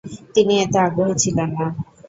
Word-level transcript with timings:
তিনি 0.35 0.53
এতে 0.63 0.77
আগ্রহী 0.85 1.15
ছিলেন 1.23 1.49
না। 1.57 1.67